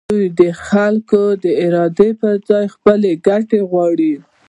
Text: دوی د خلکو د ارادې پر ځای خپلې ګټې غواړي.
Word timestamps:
دوی 0.09 0.25
د 0.39 0.41
خلکو 0.67 1.21
د 1.43 1.45
ارادې 1.65 2.09
پر 2.21 2.35
ځای 2.49 2.65
خپلې 2.75 3.11
ګټې 3.27 3.59
غواړي. 3.71 4.13